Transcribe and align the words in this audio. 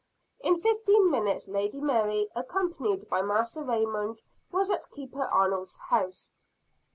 In 0.39 0.59
fifteen 0.59 1.11
minutes, 1.11 1.47
Lady 1.47 1.79
Mary, 1.79 2.25
accompanied 2.35 3.07
by 3.07 3.21
Master 3.21 3.63
Raymond, 3.63 4.19
was 4.51 4.71
at 4.71 4.89
Keeper 4.89 5.25
Arnold's 5.25 5.77
house. 5.77 6.31